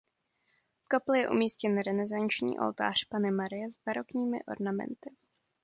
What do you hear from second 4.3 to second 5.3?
ornamenty.